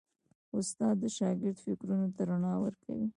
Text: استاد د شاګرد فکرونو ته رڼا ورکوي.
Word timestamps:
استاد 0.57 0.95
د 1.03 1.05
شاګرد 1.17 1.57
فکرونو 1.65 2.07
ته 2.15 2.21
رڼا 2.29 2.53
ورکوي. 2.63 3.07